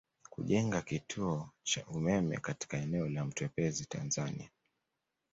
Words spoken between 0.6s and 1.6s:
kituo